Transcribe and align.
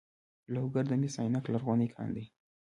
لوګر 0.53 0.85
د 0.89 0.93
مس 1.01 1.15
عینک 1.21 1.45
لرغونی 1.53 1.87
کان 1.93 2.09
لري 2.15 2.25